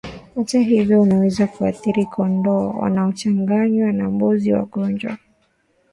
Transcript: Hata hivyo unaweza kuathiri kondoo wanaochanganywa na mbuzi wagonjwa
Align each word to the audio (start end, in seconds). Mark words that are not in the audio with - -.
Hata 0.35 0.59
hivyo 0.59 1.01
unaweza 1.01 1.47
kuathiri 1.47 2.05
kondoo 2.05 2.69
wanaochanganywa 2.73 3.91
na 3.91 4.09
mbuzi 4.09 4.53
wagonjwa 4.53 5.17